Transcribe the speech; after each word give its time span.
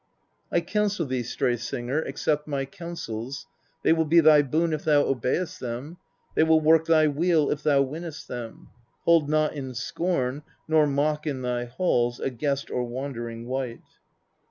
131. 0.49 0.59
I 0.59 0.61
counsel 0.83 1.05
thee, 1.05 1.21
Stray 1.21 1.57
Singer, 1.57 2.01
accept 2.01 2.47
my 2.47 2.65
counsels, 2.65 3.45
they 3.83 3.93
will 3.93 4.03
be 4.05 4.19
thy 4.19 4.41
boon 4.41 4.73
if 4.73 4.83
thou 4.83 5.03
obey'st 5.03 5.59
them, 5.59 5.97
they 6.33 6.41
will 6.41 6.59
work 6.59 6.87
thy 6.87 7.07
weal 7.07 7.51
if 7.51 7.61
thou 7.61 7.83
win'st 7.83 8.25
them: 8.27 8.69
hold 9.05 9.29
not 9.29 9.53
in 9.53 9.75
scorn, 9.75 10.41
nor 10.67 10.87
mock 10.87 11.27
in 11.27 11.43
thy 11.43 11.65
halls 11.65 12.19
a 12.19 12.31
guest 12.31 12.71
or 12.71 12.83
wandering 12.83 13.45
wight. 13.45 13.81